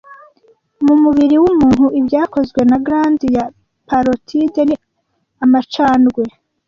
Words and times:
Mu 0.85 0.95
mubiri 1.03 1.35
w'umuntu 1.43 1.85
ibyakozwe 1.99 2.61
na 2.69 2.77
glande 2.85 3.27
ya 3.37 3.45
parotide 3.87 4.61
ni 4.65 4.75
Amacanjwe 5.43 6.23